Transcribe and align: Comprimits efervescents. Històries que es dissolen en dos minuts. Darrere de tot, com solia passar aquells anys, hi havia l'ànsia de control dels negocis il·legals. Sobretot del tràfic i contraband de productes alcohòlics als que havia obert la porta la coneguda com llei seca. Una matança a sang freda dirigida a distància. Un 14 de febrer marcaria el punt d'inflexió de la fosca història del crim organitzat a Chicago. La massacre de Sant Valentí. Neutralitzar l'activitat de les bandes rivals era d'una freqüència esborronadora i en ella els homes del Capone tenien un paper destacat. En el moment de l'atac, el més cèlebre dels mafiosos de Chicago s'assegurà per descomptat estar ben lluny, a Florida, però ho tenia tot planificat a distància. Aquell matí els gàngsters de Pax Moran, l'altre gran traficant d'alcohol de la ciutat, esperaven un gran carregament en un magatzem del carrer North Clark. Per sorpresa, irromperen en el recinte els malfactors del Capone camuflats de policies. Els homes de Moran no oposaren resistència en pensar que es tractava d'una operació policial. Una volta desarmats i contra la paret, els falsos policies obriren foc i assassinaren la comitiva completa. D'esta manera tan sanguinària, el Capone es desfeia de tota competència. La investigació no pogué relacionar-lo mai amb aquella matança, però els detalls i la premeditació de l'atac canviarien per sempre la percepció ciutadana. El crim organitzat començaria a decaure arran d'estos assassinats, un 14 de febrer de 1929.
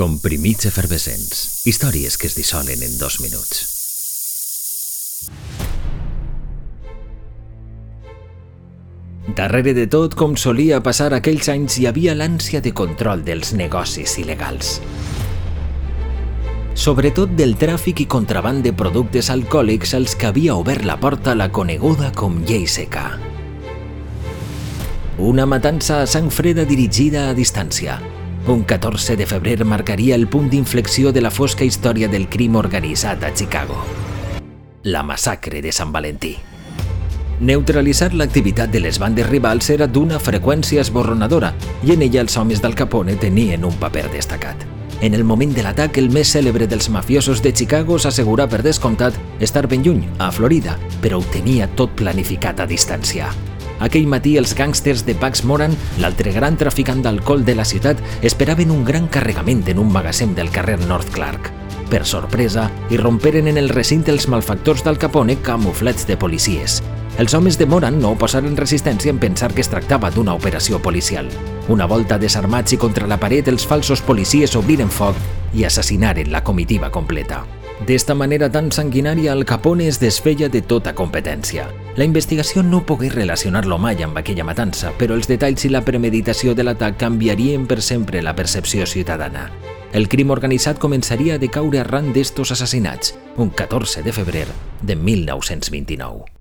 Comprimits 0.00 0.64
efervescents. 0.64 1.66
Històries 1.68 2.14
que 2.16 2.24
es 2.30 2.32
dissolen 2.32 2.80
en 2.80 2.94
dos 2.96 3.18
minuts. 3.20 3.58
Darrere 9.36 9.74
de 9.76 9.84
tot, 9.92 10.14
com 10.16 10.38
solia 10.40 10.78
passar 10.80 11.10
aquells 11.12 11.50
anys, 11.52 11.76
hi 11.76 11.84
havia 11.90 12.14
l'ànsia 12.16 12.62
de 12.64 12.72
control 12.72 13.20
dels 13.26 13.52
negocis 13.52 14.14
il·legals. 14.22 14.78
Sobretot 16.72 17.34
del 17.36 17.52
tràfic 17.60 18.00
i 18.00 18.06
contraband 18.08 18.64
de 18.64 18.72
productes 18.72 19.28
alcohòlics 19.28 19.92
als 19.98 20.14
que 20.16 20.30
havia 20.30 20.56
obert 20.56 20.88
la 20.88 20.96
porta 20.96 21.36
la 21.36 21.50
coneguda 21.52 22.08
com 22.16 22.40
llei 22.48 22.64
seca. 22.64 23.04
Una 25.18 25.44
matança 25.44 26.00
a 26.00 26.08
sang 26.08 26.32
freda 26.32 26.64
dirigida 26.64 27.26
a 27.28 27.36
distància. 27.36 27.98
Un 28.46 28.62
14 28.64 29.16
de 29.16 29.26
febrer 29.26 29.64
marcaria 29.66 30.14
el 30.14 30.26
punt 30.26 30.48
d'inflexió 30.48 31.12
de 31.12 31.20
la 31.20 31.30
fosca 31.30 31.64
història 31.64 32.08
del 32.08 32.28
crim 32.28 32.56
organitzat 32.56 33.22
a 33.22 33.34
Chicago. 33.34 33.76
La 34.82 35.02
massacre 35.02 35.60
de 35.60 35.72
Sant 35.72 35.92
Valentí. 35.92 36.36
Neutralitzar 37.40 38.14
l'activitat 38.14 38.72
de 38.72 38.80
les 38.80 38.98
bandes 38.98 39.28
rivals 39.28 39.68
era 39.70 39.86
d'una 39.86 40.18
freqüència 40.18 40.80
esborronadora 40.80 41.52
i 41.84 41.92
en 41.92 42.02
ella 42.02 42.24
els 42.24 42.36
homes 42.36 42.64
del 42.64 42.74
Capone 42.74 43.16
tenien 43.20 43.64
un 43.64 43.76
paper 43.76 44.08
destacat. 44.10 44.64
En 45.00 45.14
el 45.14 45.24
moment 45.24 45.52
de 45.56 45.62
l'atac, 45.64 45.96
el 45.96 46.10
més 46.12 46.32
cèlebre 46.32 46.66
dels 46.68 46.90
mafiosos 46.92 47.40
de 47.44 47.52
Chicago 47.52 47.98
s'assegurà 47.98 48.48
per 48.48 48.62
descomptat 48.64 49.16
estar 49.40 49.66
ben 49.68 49.84
lluny, 49.84 50.02
a 50.18 50.32
Florida, 50.32 50.78
però 51.00 51.20
ho 51.20 51.30
tenia 51.32 51.68
tot 51.76 51.92
planificat 51.96 52.60
a 52.60 52.68
distància. 52.68 53.32
Aquell 53.80 54.06
matí 54.06 54.36
els 54.36 54.52
gàngsters 54.56 55.06
de 55.06 55.14
Pax 55.16 55.42
Moran, 55.48 55.72
l'altre 55.98 56.34
gran 56.36 56.58
traficant 56.60 57.00
d'alcohol 57.02 57.46
de 57.46 57.56
la 57.56 57.64
ciutat, 57.64 58.00
esperaven 58.22 58.70
un 58.70 58.84
gran 58.84 59.08
carregament 59.08 59.64
en 59.72 59.80
un 59.80 59.90
magatzem 59.92 60.34
del 60.36 60.52
carrer 60.52 60.78
North 60.84 61.08
Clark. 61.14 61.50
Per 61.90 62.04
sorpresa, 62.06 62.68
irromperen 62.90 63.48
en 63.48 63.58
el 63.58 63.68
recinte 63.68 64.12
els 64.12 64.28
malfactors 64.28 64.84
del 64.86 65.00
Capone 65.00 65.40
camuflats 65.42 66.06
de 66.06 66.16
policies. 66.16 66.82
Els 67.18 67.34
homes 67.34 67.58
de 67.58 67.66
Moran 67.66 67.98
no 68.00 68.12
oposaren 68.14 68.54
resistència 68.56 69.10
en 69.10 69.18
pensar 69.18 69.50
que 69.52 69.64
es 69.64 69.68
tractava 69.72 70.12
d'una 70.14 70.36
operació 70.36 70.78
policial. 70.78 71.26
Una 71.68 71.88
volta 71.90 72.18
desarmats 72.18 72.76
i 72.76 72.78
contra 72.78 73.08
la 73.10 73.18
paret, 73.18 73.48
els 73.48 73.66
falsos 73.66 74.04
policies 74.04 74.54
obriren 74.60 74.92
foc 74.92 75.16
i 75.52 75.64
assassinaren 75.64 76.30
la 76.30 76.44
comitiva 76.44 76.92
completa. 76.94 77.42
D'esta 77.86 78.14
manera 78.14 78.50
tan 78.52 78.70
sanguinària, 78.70 79.32
el 79.32 79.44
Capone 79.48 79.88
es 79.88 79.98
desfeia 79.98 80.48
de 80.48 80.60
tota 80.62 80.94
competència. 80.94 81.66
La 81.96 82.04
investigació 82.06 82.62
no 82.62 82.84
pogué 82.86 83.10
relacionar-lo 83.10 83.76
mai 83.82 83.98
amb 84.06 84.20
aquella 84.20 84.46
matança, 84.46 84.92
però 84.98 85.16
els 85.18 85.26
detalls 85.26 85.66
i 85.66 85.72
la 85.72 85.82
premeditació 85.82 86.54
de 86.54 86.62
l'atac 86.62 87.00
canviarien 87.02 87.66
per 87.66 87.80
sempre 87.82 88.22
la 88.22 88.36
percepció 88.38 88.86
ciutadana. 88.86 89.48
El 89.92 90.06
crim 90.08 90.30
organitzat 90.30 90.78
començaria 90.78 91.34
a 91.34 91.42
decaure 91.42 91.82
arran 91.82 92.12
d'estos 92.14 92.54
assassinats, 92.54 93.16
un 93.36 93.50
14 93.50 94.06
de 94.06 94.14
febrer 94.14 94.46
de 94.82 94.94
1929. 94.94 96.39